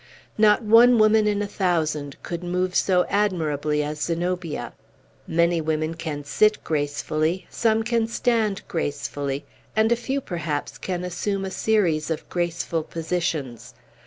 [0.35, 4.73] Not one woman in a thousand could move so admirably as Zenobia.
[5.27, 9.45] Many women can sit gracefully; some can stand gracefully;
[9.75, 13.75] and a few, perhaps, can assume a series of graceful positions.